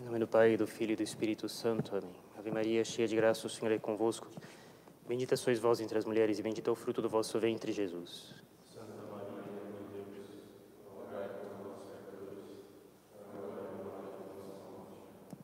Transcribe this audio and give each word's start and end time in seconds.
Em 0.00 0.04
nome 0.04 0.18
do 0.18 0.26
Pai, 0.26 0.56
do 0.56 0.66
Filho 0.66 0.92
e 0.92 0.96
do 0.96 1.02
Espírito 1.02 1.46
Santo. 1.46 1.94
Amém. 1.94 2.16
Ave 2.38 2.50
Maria, 2.50 2.82
cheia 2.82 3.06
de 3.06 3.14
graça, 3.14 3.46
o 3.46 3.50
Senhor 3.50 3.70
é 3.70 3.78
convosco. 3.78 4.26
Bendita 5.06 5.36
sois 5.36 5.58
vós 5.58 5.78
entre 5.78 5.98
as 5.98 6.06
mulheres 6.06 6.38
e 6.38 6.42
bendito 6.42 6.70
é 6.70 6.72
o 6.72 6.74
fruto 6.74 7.02
do 7.02 7.08
vosso 7.08 7.38
ventre, 7.38 7.70
Jesus. 7.70 8.34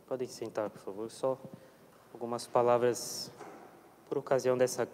Podem 0.06 0.26
sentar, 0.26 0.70
por 0.70 0.80
favor. 0.80 1.10
Só 1.10 1.38
algumas 2.14 2.46
palavras 2.46 3.30
por 4.08 4.16
ocasião 4.16 4.56
dessa 4.56 4.88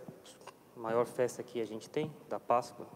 maior 0.76 1.06
festa 1.06 1.40
que 1.40 1.60
a 1.60 1.64
gente 1.64 1.88
tem, 1.88 2.12
da 2.28 2.40
Páscoa. 2.40 2.88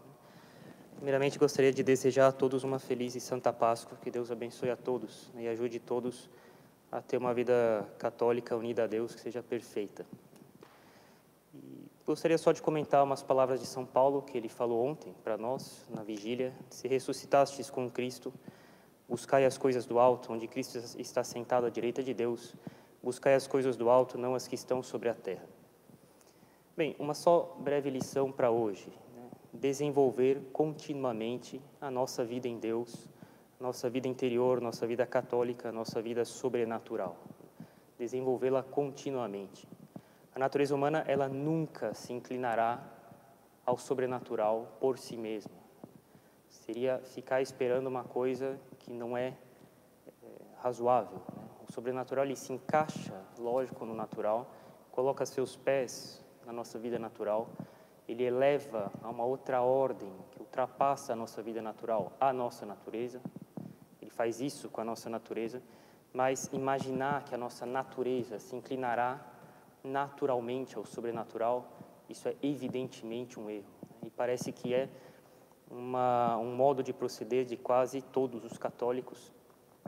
Primeiramente, 0.97 1.39
gostaria 1.39 1.71
de 1.71 1.81
desejar 1.81 2.27
a 2.27 2.31
todos 2.33 2.65
uma 2.65 2.77
feliz 2.77 3.15
e 3.15 3.21
santa 3.21 3.53
Páscoa, 3.53 3.97
que 4.01 4.11
Deus 4.11 4.31
abençoe 4.31 4.69
a 4.69 4.75
todos 4.75 5.31
né, 5.33 5.43
e 5.43 5.47
ajude 5.47 5.79
todos 5.79 6.29
a 6.91 7.01
ter 7.01 7.17
uma 7.17 7.33
vida 7.33 7.87
católica 7.97 8.55
unida 8.55 8.83
a 8.83 8.87
Deus, 8.87 9.13
que 9.13 9.21
seja 9.21 9.43
perfeita. 9.43 10.05
E 11.53 11.89
gostaria 12.05 12.37
só 12.37 12.51
de 12.51 12.61
comentar 12.61 13.03
umas 13.03 13.21
palavras 13.21 13.59
de 13.59 13.67
São 13.67 13.85
Paulo, 13.85 14.21
que 14.21 14.37
ele 14.37 14.49
falou 14.49 14.85
ontem 14.85 15.13
para 15.23 15.37
nós, 15.37 15.85
na 15.89 16.03
vigília: 16.03 16.53
Se 16.69 16.87
ressuscitastes 16.87 17.69
com 17.69 17.89
Cristo, 17.89 18.33
buscai 19.07 19.45
as 19.45 19.57
coisas 19.57 19.85
do 19.85 19.99
alto, 19.99 20.31
onde 20.33 20.47
Cristo 20.47 20.77
está 20.97 21.23
sentado 21.23 21.65
à 21.65 21.69
direita 21.69 22.03
de 22.03 22.13
Deus, 22.13 22.55
buscai 23.01 23.35
as 23.35 23.47
coisas 23.47 23.75
do 23.75 23.89
alto, 23.89 24.17
não 24.17 24.35
as 24.35 24.47
que 24.47 24.55
estão 24.55 24.81
sobre 24.83 25.09
a 25.09 25.13
terra. 25.13 25.47
Bem, 26.75 26.95
uma 26.99 27.13
só 27.13 27.57
breve 27.59 27.89
lição 27.89 28.31
para 28.31 28.51
hoje. 28.51 28.87
Né? 29.15 29.29
Desenvolver 29.51 30.41
continuamente 30.53 31.59
a 31.81 31.89
nossa 31.89 32.23
vida 32.23 32.47
em 32.47 32.59
Deus, 32.59 33.07
nossa 33.59 33.89
vida 33.89 34.07
interior, 34.07 34.61
nossa 34.61 34.85
vida 34.85 35.05
católica, 35.05 35.71
nossa 35.71 36.01
vida 36.01 36.23
sobrenatural. 36.23 37.15
Desenvolvê-la 37.97 38.61
continuamente. 38.61 39.67
A 40.35 40.39
natureza 40.39 40.75
humana, 40.75 41.03
ela 41.07 41.27
nunca 41.27 41.93
se 41.93 42.13
inclinará 42.13 42.83
ao 43.65 43.77
sobrenatural 43.77 44.77
por 44.79 44.97
si 44.99 45.17
mesma. 45.17 45.57
Seria 46.47 46.99
ficar 46.99 47.41
esperando 47.41 47.87
uma 47.87 48.03
coisa 48.03 48.59
que 48.79 48.93
não 48.93 49.17
é, 49.17 49.33
é 50.07 50.13
razoável. 50.61 51.21
Né? 51.35 51.43
O 51.67 51.71
sobrenatural 51.71 52.23
ele 52.25 52.35
se 52.35 52.53
encaixa, 52.53 53.19
lógico, 53.39 53.83
no 53.85 53.95
natural, 53.95 54.49
coloca 54.91 55.25
seus 55.25 55.55
pés 55.55 56.23
na 56.45 56.53
nossa 56.53 56.79
vida 56.79 56.97
natural, 56.97 57.49
ele 58.07 58.23
eleva 58.23 58.91
a 59.03 59.09
uma 59.09 59.25
outra 59.25 59.61
ordem 59.61 60.11
que 60.31 60.39
ultrapassa 60.39 61.13
a 61.13 61.15
nossa 61.15 61.41
vida 61.41 61.61
natural, 61.61 62.13
a 62.19 62.31
nossa 62.31 62.65
natureza, 62.65 63.21
faz 64.17 64.41
isso 64.41 64.67
com 64.67 64.81
a 64.81 64.83
nossa 64.83 65.09
natureza, 65.09 65.61
mas 66.11 66.49
imaginar 66.51 67.23
que 67.23 67.35
a 67.35 67.37
nossa 67.37 67.65
natureza 67.65 68.39
se 68.39 68.55
inclinará 68.55 69.23
naturalmente 69.83 70.75
ao 70.75 70.85
sobrenatural, 70.85 71.69
isso 72.09 72.27
é 72.27 72.35
evidentemente 72.41 73.39
um 73.39 73.47
erro. 73.49 73.69
E 74.03 74.09
parece 74.09 74.51
que 74.51 74.73
é 74.73 74.89
uma, 75.69 76.37
um 76.37 76.55
modo 76.55 76.81
de 76.81 76.91
proceder 76.91 77.45
de 77.45 77.55
quase 77.55 78.01
todos 78.01 78.43
os 78.43 78.57
católicos, 78.57 79.31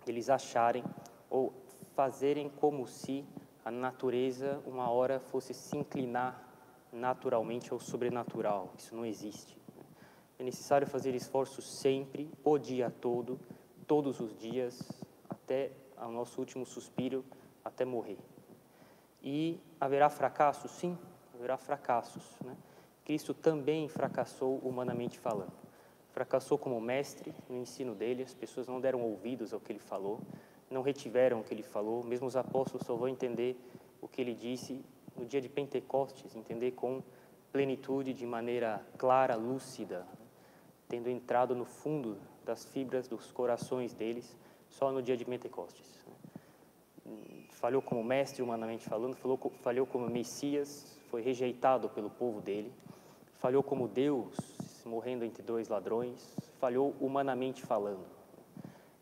eles 0.06 0.30
acharem 0.30 0.84
ou 1.30 1.52
fazerem 1.96 2.50
como 2.50 2.86
se 2.86 3.26
a 3.66 3.72
natureza 3.72 4.62
uma 4.66 4.90
hora 4.92 5.20
fosse 5.20 5.54
se 5.54 5.76
inclinar 5.76 6.48
naturalmente 6.94 7.74
ao 7.74 7.80
sobrenatural. 7.80 8.74
Isso 8.78 8.96
não 8.96 9.06
existe. 9.06 9.58
É 10.38 10.44
necessário 10.44 10.88
fazer 10.88 11.16
esforço 11.16 11.62
sempre, 11.62 12.32
o 12.44 12.58
dia 12.58 12.90
todo, 12.90 13.40
todos 13.90 14.20
os 14.20 14.38
dias, 14.38 14.88
até 15.28 15.72
o 15.98 16.12
nosso 16.12 16.40
último 16.40 16.64
suspiro, 16.64 17.26
até 17.66 17.84
morrer. 17.84 18.20
E 19.24 19.60
haverá 19.82 20.12
fracassos? 20.12 20.70
Sim, 20.70 20.96
haverá 21.34 21.58
fracassos. 21.58 22.24
Né? 22.46 22.56
Cristo 23.04 23.34
também 23.34 23.90
fracassou 23.90 24.60
humanamente 24.60 25.18
falando. 25.18 25.52
Fracassou 26.12 26.56
como 26.56 26.80
mestre 26.80 27.34
no 27.50 27.58
ensino 27.58 27.96
dele, 27.96 28.22
as 28.22 28.36
pessoas 28.36 28.68
não 28.68 28.80
deram 28.80 29.02
ouvidos 29.02 29.56
ao 29.56 29.60
que 29.60 29.72
ele 29.72 29.80
falou, 29.80 30.20
não 30.70 30.84
retiveram 30.84 31.40
o 31.40 31.44
que 31.44 31.52
ele 31.52 31.64
falou, 31.64 32.04
mesmo 32.04 32.28
os 32.28 32.36
apóstolos 32.36 32.86
só 32.86 32.96
vão 32.96 33.08
entender 33.08 33.60
o 34.00 34.08
que 34.08 34.22
ele 34.22 34.36
disse 34.36 34.86
no 35.18 35.26
dia 35.26 35.42
de 35.42 35.50
Pentecostes, 35.50 36.36
entender 36.36 36.74
com 36.74 37.02
plenitude, 37.52 38.14
de 38.14 38.28
maneira 38.28 38.86
clara, 39.00 39.36
lúcida, 39.36 40.06
tendo 40.90 41.10
entrado 41.10 41.56
no 41.56 41.64
fundo 41.64 42.18
das 42.44 42.66
fibras 42.66 43.08
dos 43.08 43.32
corações 43.32 43.94
deles 43.94 44.36
só 44.68 44.92
no 44.92 45.02
dia 45.02 45.16
de 45.16 45.24
Pentecostes. 45.24 46.04
Falhou 47.52 47.82
como 47.82 48.04
mestre, 48.04 48.42
humanamente 48.42 48.90
falando, 48.90 49.16
falhou 49.62 49.86
como 49.86 50.10
Messias, 50.10 51.00
foi 51.10 51.22
rejeitado 51.22 51.90
pelo 51.90 52.10
povo 52.10 52.42
dele, 52.42 52.74
falhou 53.38 53.62
como 53.62 53.88
Deus, 53.88 54.36
morrendo 54.86 55.24
entre 55.24 55.44
dois 55.44 55.70
ladrões, 55.70 56.36
falhou 56.60 56.96
humanamente 57.00 57.62
falando. 57.62 58.06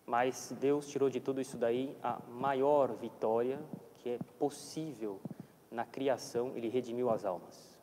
Mas 0.06 0.54
Deus 0.60 0.88
tirou 0.88 1.10
de 1.10 1.20
tudo 1.20 1.42
isso 1.42 1.58
daí 1.58 1.96
a 2.04 2.20
maior 2.30 2.94
vitória 2.94 3.60
que 3.98 4.10
é 4.10 4.20
possível 4.40 5.20
na 5.70 5.86
criação, 5.86 6.54
ele 6.56 6.70
redimiu 6.70 7.10
as 7.10 7.26
almas. 7.26 7.78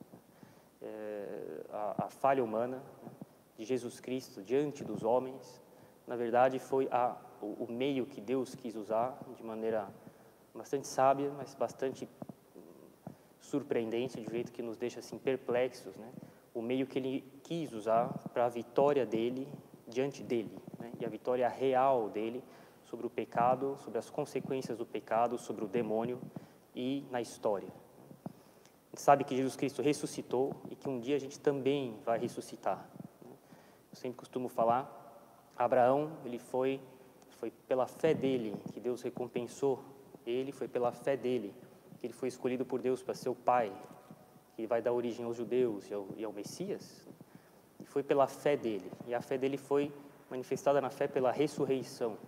É, 0.81 1.65
a, 1.71 2.07
a 2.07 2.09
falha 2.09 2.43
humana, 2.43 2.83
de 3.57 3.65
Jesus 3.65 4.01
Cristo 4.01 4.43
diante 4.43 4.85
dos 4.85 5.03
homens, 5.03 5.61
na 6.07 6.17
verdade 6.17 6.59
foi 6.59 6.89
a, 6.91 7.17
o, 7.41 7.65
o 7.65 7.73
meio 7.73 8.07
que 8.07 8.21
Deus 8.21 8.55
quis 8.55 8.75
usar 8.75 9.19
de 9.37 9.43
maneira 9.43 9.89
bastante 10.55 10.87
sábia, 10.87 11.31
mas 11.37 11.55
bastante 11.55 12.09
surpreendente, 13.41 14.21
de 14.21 14.31
jeito 14.31 14.53
que 14.53 14.63
nos 14.63 14.77
deixa 14.77 15.01
assim 15.01 15.19
perplexos, 15.19 15.97
né? 15.97 16.11
O 16.55 16.63
meio 16.63 16.87
que 16.87 16.99
ele 16.99 17.25
quis 17.43 17.73
usar 17.73 18.09
para 18.33 18.47
a 18.47 18.49
vitória 18.49 19.05
dele 19.05 19.49
diante 19.87 20.23
dele, 20.23 20.57
né? 20.79 20.93
E 20.99 21.05
a 21.05 21.09
vitória 21.09 21.49
real 21.49 22.09
dele 22.09 22.43
sobre 22.85 23.07
o 23.07 23.11
pecado, 23.11 23.77
sobre 23.81 23.99
as 23.99 24.09
consequências 24.09 24.79
do 24.79 24.87
pecado, 24.87 25.39
sobre 25.39 25.65
o 25.65 25.69
demônio 25.69 26.21
e 26.75 27.05
na 27.11 27.21
história. 27.21 27.69
A 27.69 28.91
gente 28.91 29.03
sabe 29.03 29.25
que 29.25 29.37
Jesus 29.37 29.57
Cristo 29.57 29.83
ressuscitou 29.83 30.55
e 30.71 30.77
que 30.77 30.89
um 30.89 31.01
dia 31.01 31.17
a 31.17 31.21
gente 31.21 31.39
também 31.41 31.99
vai 32.05 32.19
ressuscitar. 32.19 32.89
Eu 33.95 33.97
sempre 33.97 34.19
costumo 34.19 34.49
falar, 34.49 34.91
Abraão, 35.57 36.11
ele 36.25 36.37
foi, 36.37 36.81
foi 37.39 37.53
pela 37.69 37.87
fé 37.87 38.13
dele 38.13 38.53
que 38.73 38.81
Deus 38.81 39.03
recompensou 39.03 39.85
ele, 40.27 40.51
foi 40.51 40.67
pela 40.67 40.91
fé 40.91 41.17
dele 41.17 41.55
que 42.01 42.05
ele 42.09 42.13
foi 42.13 42.27
escolhido 42.27 42.65
por 42.65 42.83
Deus 42.83 43.05
para 43.05 43.15
ser 43.15 43.29
o 43.29 43.37
pai, 43.37 43.73
que 44.57 44.67
vai 44.67 44.83
dar 44.83 44.93
origem 44.93 45.25
aos 45.25 45.37
judeus 45.37 45.89
e 45.89 45.95
ao, 45.95 46.09
e 46.17 46.25
ao 46.25 46.33
Messias. 46.33 47.07
E 47.79 47.87
foi 47.87 48.03
pela 48.03 48.27
fé 48.27 48.57
dele, 48.57 48.91
e 49.07 49.15
a 49.15 49.21
fé 49.21 49.39
dele 49.39 49.57
foi 49.57 49.93
manifestada 50.29 50.81
na 50.81 50.91
fé 50.91 51.07
pela 51.07 51.31
ressurreição. 51.31 52.19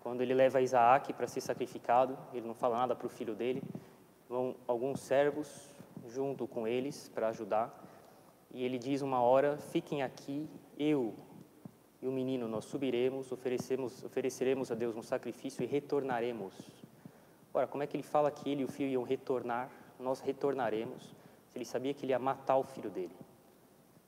Quando 0.00 0.22
ele 0.22 0.32
leva 0.32 0.62
Isaac 0.62 1.12
para 1.12 1.26
ser 1.26 1.42
sacrificado, 1.42 2.16
ele 2.32 2.46
não 2.46 2.54
fala 2.54 2.78
nada 2.78 2.96
para 2.96 3.06
o 3.06 3.10
filho 3.10 3.34
dele, 3.34 3.62
vão 4.26 4.56
alguns 4.66 5.00
servos 5.00 5.68
junto 6.08 6.48
com 6.48 6.66
eles 6.66 7.10
para 7.10 7.28
ajudar, 7.28 7.78
e 8.50 8.64
ele 8.64 8.78
diz 8.78 9.02
uma 9.02 9.20
hora: 9.20 9.58
fiquem 9.58 10.02
aqui 10.02 10.48
eu 10.80 11.14
e 12.00 12.08
o 12.08 12.10
menino 12.10 12.48
nós 12.48 12.64
subiremos, 12.64 13.30
oferecemos, 13.30 14.02
ofereceremos 14.02 14.72
a 14.72 14.74
Deus 14.74 14.96
um 14.96 15.02
sacrifício 15.02 15.62
e 15.62 15.66
retornaremos. 15.66 16.54
Ora, 17.52 17.66
como 17.66 17.82
é 17.82 17.86
que 17.86 17.94
ele 17.96 18.02
fala 18.02 18.30
que 18.30 18.48
ele 18.48 18.62
e 18.62 18.64
o 18.64 18.68
filho 18.68 18.88
iam 18.88 19.02
retornar? 19.02 19.70
Nós 19.98 20.20
retornaremos. 20.20 21.14
Se 21.50 21.58
ele 21.58 21.66
sabia 21.66 21.92
que 21.92 22.06
ele 22.06 22.12
ia 22.12 22.18
matar 22.18 22.56
o 22.56 22.62
filho 22.62 22.88
dele. 22.88 23.14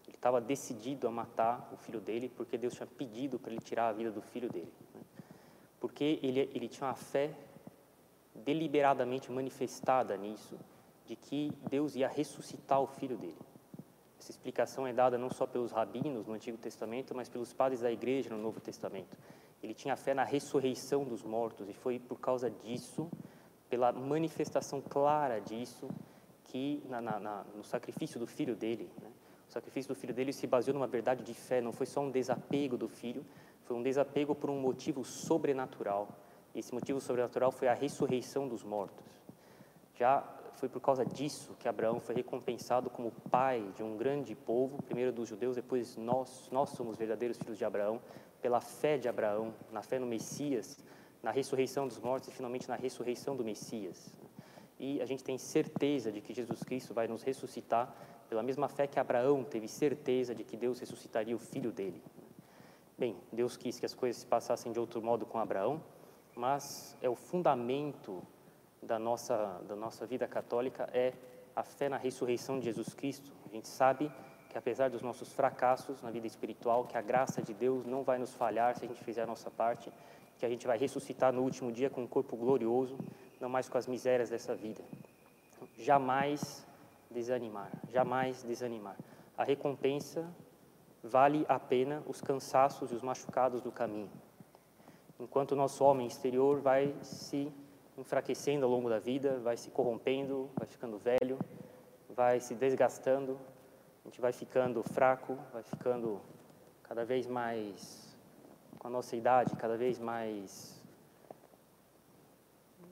Ele 0.06 0.16
estava 0.16 0.40
decidido 0.40 1.06
a 1.06 1.10
matar 1.10 1.68
o 1.72 1.76
filho 1.76 2.00
dele 2.00 2.32
porque 2.34 2.56
Deus 2.56 2.72
tinha 2.72 2.86
pedido 2.86 3.38
para 3.38 3.52
ele 3.52 3.60
tirar 3.60 3.88
a 3.88 3.92
vida 3.92 4.10
do 4.10 4.22
filho 4.22 4.48
dele. 4.50 4.72
Né? 4.94 5.02
Porque 5.78 6.18
ele, 6.22 6.40
ele 6.54 6.68
tinha 6.68 6.86
uma 6.86 6.94
fé 6.94 7.34
deliberadamente 8.34 9.30
manifestada 9.30 10.16
nisso, 10.16 10.58
de 11.04 11.16
que 11.16 11.52
Deus 11.68 11.94
ia 11.94 12.08
ressuscitar 12.08 12.80
o 12.80 12.86
filho 12.86 13.18
dele. 13.18 13.51
Essa 14.22 14.30
explicação 14.30 14.86
é 14.86 14.92
dada 14.92 15.18
não 15.18 15.28
só 15.28 15.48
pelos 15.48 15.72
rabinos 15.72 16.28
no 16.28 16.34
Antigo 16.34 16.56
Testamento, 16.56 17.12
mas 17.12 17.28
pelos 17.28 17.52
padres 17.52 17.80
da 17.80 17.90
igreja 17.90 18.30
no 18.30 18.40
Novo 18.40 18.60
Testamento. 18.60 19.18
Ele 19.60 19.74
tinha 19.74 19.96
fé 19.96 20.14
na 20.14 20.22
ressurreição 20.22 21.02
dos 21.02 21.24
mortos 21.24 21.68
e 21.68 21.72
foi 21.72 21.98
por 21.98 22.20
causa 22.20 22.48
disso, 22.48 23.10
pela 23.68 23.90
manifestação 23.90 24.80
clara 24.80 25.40
disso, 25.40 25.88
que 26.44 26.80
na, 26.88 27.00
na, 27.00 27.44
no 27.52 27.64
sacrifício 27.64 28.20
do 28.20 28.26
filho 28.28 28.54
dele, 28.54 28.88
né? 29.02 29.10
o 29.48 29.52
sacrifício 29.52 29.92
do 29.92 29.98
filho 29.98 30.14
dele 30.14 30.32
se 30.32 30.46
baseou 30.46 30.74
numa 30.74 30.86
verdade 30.86 31.24
de 31.24 31.34
fé, 31.34 31.60
não 31.60 31.72
foi 31.72 31.86
só 31.86 32.00
um 32.00 32.10
desapego 32.12 32.76
do 32.76 32.88
filho, 32.88 33.26
foi 33.64 33.76
um 33.76 33.82
desapego 33.82 34.36
por 34.36 34.50
um 34.50 34.60
motivo 34.60 35.04
sobrenatural. 35.04 36.06
E 36.54 36.60
esse 36.60 36.72
motivo 36.72 37.00
sobrenatural 37.00 37.50
foi 37.50 37.66
a 37.66 37.74
ressurreição 37.74 38.46
dos 38.46 38.62
mortos. 38.62 39.04
Já 39.96 40.22
foi 40.56 40.68
por 40.68 40.80
causa 40.80 41.04
disso 41.04 41.54
que 41.58 41.68
Abraão 41.68 42.00
foi 42.00 42.14
recompensado 42.14 42.90
como 42.90 43.10
pai 43.30 43.66
de 43.74 43.82
um 43.82 43.96
grande 43.96 44.34
povo, 44.34 44.82
primeiro 44.82 45.12
dos 45.12 45.28
judeus, 45.28 45.56
depois 45.56 45.96
nós, 45.96 46.48
nós 46.50 46.70
somos 46.70 46.96
verdadeiros 46.96 47.38
filhos 47.38 47.58
de 47.58 47.64
Abraão, 47.64 48.00
pela 48.40 48.60
fé 48.60 48.98
de 48.98 49.08
Abraão, 49.08 49.54
na 49.70 49.82
fé 49.82 49.98
no 49.98 50.06
Messias, 50.06 50.78
na 51.22 51.30
ressurreição 51.30 51.86
dos 51.86 51.98
mortos 51.98 52.28
e 52.28 52.32
finalmente 52.32 52.68
na 52.68 52.76
ressurreição 52.76 53.36
do 53.36 53.44
Messias. 53.44 54.12
E 54.78 55.00
a 55.00 55.06
gente 55.06 55.22
tem 55.22 55.38
certeza 55.38 56.10
de 56.10 56.20
que 56.20 56.34
Jesus 56.34 56.62
Cristo 56.62 56.92
vai 56.92 57.06
nos 57.06 57.22
ressuscitar 57.22 57.94
pela 58.28 58.42
mesma 58.42 58.68
fé 58.68 58.86
que 58.86 58.98
Abraão 58.98 59.44
teve 59.44 59.68
certeza 59.68 60.34
de 60.34 60.42
que 60.42 60.56
Deus 60.56 60.80
ressuscitaria 60.80 61.36
o 61.36 61.38
filho 61.38 61.70
dele. 61.70 62.02
Bem, 62.98 63.16
Deus 63.30 63.56
quis 63.56 63.78
que 63.78 63.86
as 63.86 63.94
coisas 63.94 64.22
se 64.22 64.26
passassem 64.26 64.72
de 64.72 64.80
outro 64.80 65.00
modo 65.00 65.24
com 65.24 65.38
Abraão, 65.38 65.82
mas 66.34 66.96
é 67.00 67.08
o 67.08 67.14
fundamento 67.14 68.22
da 68.82 68.98
nossa, 68.98 69.60
da 69.68 69.76
nossa 69.76 70.04
vida 70.04 70.26
católica 70.26 70.88
é 70.92 71.12
a 71.54 71.62
fé 71.62 71.88
na 71.88 71.96
ressurreição 71.96 72.58
de 72.58 72.64
Jesus 72.64 72.92
Cristo. 72.94 73.32
A 73.46 73.48
gente 73.48 73.68
sabe 73.68 74.10
que 74.48 74.58
apesar 74.58 74.90
dos 74.90 75.00
nossos 75.00 75.32
fracassos 75.32 76.02
na 76.02 76.10
vida 76.10 76.26
espiritual, 76.26 76.84
que 76.84 76.96
a 76.96 77.02
graça 77.02 77.40
de 77.40 77.54
Deus 77.54 77.86
não 77.86 78.02
vai 78.02 78.18
nos 78.18 78.34
falhar 78.34 78.76
se 78.76 78.84
a 78.84 78.88
gente 78.88 79.02
fizer 79.02 79.22
a 79.22 79.26
nossa 79.26 79.50
parte, 79.50 79.92
que 80.38 80.44
a 80.44 80.48
gente 80.48 80.66
vai 80.66 80.76
ressuscitar 80.76 81.32
no 81.32 81.42
último 81.42 81.70
dia 81.70 81.88
com 81.88 82.02
um 82.02 82.06
corpo 82.06 82.36
glorioso, 82.36 82.98
não 83.40 83.48
mais 83.48 83.68
com 83.68 83.78
as 83.78 83.86
misérias 83.86 84.30
dessa 84.30 84.54
vida. 84.54 84.82
Jamais 85.78 86.66
desanimar, 87.10 87.70
jamais 87.90 88.42
desanimar. 88.42 88.96
A 89.38 89.44
recompensa 89.44 90.28
vale 91.02 91.44
a 91.48 91.58
pena 91.58 92.02
os 92.06 92.20
cansaços 92.20 92.90
e 92.90 92.94
os 92.94 93.02
machucados 93.02 93.62
do 93.62 93.72
caminho. 93.72 94.10
Enquanto 95.18 95.52
o 95.52 95.56
nosso 95.56 95.84
homem 95.84 96.06
exterior 96.06 96.60
vai 96.60 96.94
se 97.02 97.52
enfraquecendo 97.96 98.64
ao 98.64 98.70
longo 98.70 98.88
da 98.88 98.98
vida, 98.98 99.38
vai 99.38 99.56
se 99.56 99.70
corrompendo, 99.70 100.50
vai 100.56 100.66
ficando 100.66 100.98
velho, 100.98 101.38
vai 102.08 102.40
se 102.40 102.54
desgastando, 102.54 103.38
a 104.04 104.08
gente 104.08 104.20
vai 104.20 104.32
ficando 104.32 104.82
fraco, 104.82 105.38
vai 105.52 105.62
ficando 105.62 106.20
cada 106.82 107.04
vez 107.04 107.26
mais, 107.26 108.16
com 108.78 108.88
a 108.88 108.90
nossa 108.90 109.14
idade, 109.16 109.54
cada 109.56 109.76
vez 109.76 109.98
mais, 109.98 110.80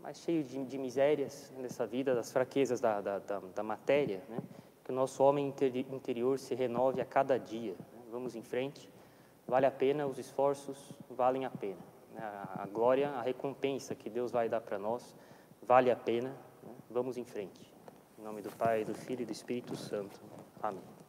mais 0.00 0.19
cheio 0.19 0.44
de, 0.44 0.64
de 0.64 0.79
misérias 0.79 1.53
nessa 1.56 1.87
vida, 1.87 2.14
das 2.14 2.31
fraquezas 2.31 2.81
da, 2.81 3.00
da, 3.00 3.19
da, 3.19 3.41
da 3.41 3.62
matéria, 3.62 4.23
né? 4.29 4.38
que 4.85 4.91
o 4.91 4.94
nosso 4.94 5.23
homem 5.23 5.55
interior 5.91 6.38
se 6.38 6.55
renove 6.55 7.00
a 7.00 7.05
cada 7.05 7.38
dia. 7.38 7.73
Né? 7.93 8.03
Vamos 8.11 8.35
em 8.35 8.43
frente, 8.43 8.88
vale 9.46 9.67
a 9.67 9.70
pena, 9.70 10.06
os 10.06 10.19
esforços 10.19 10.93
valem 11.11 11.44
a 11.44 11.50
pena. 11.50 12.00
A, 12.16 12.62
a 12.62 12.66
glória, 12.66 13.10
a 13.10 13.22
recompensa 13.22 13.94
que 13.94 14.10
Deus 14.10 14.30
vai 14.30 14.48
dar 14.48 14.60
para 14.60 14.78
nós, 14.78 15.14
vale 15.62 15.90
a 15.90 15.96
pena, 15.96 16.30
né? 16.62 16.74
vamos 16.90 17.16
em 17.16 17.24
frente. 17.24 17.72
Em 18.18 18.22
nome 18.22 18.42
do 18.42 18.50
Pai, 18.50 18.84
do 18.84 18.94
Filho 18.94 19.22
e 19.22 19.26
do 19.26 19.32
Espírito 19.32 19.76
Santo. 19.76 20.20
Amém. 20.62 21.00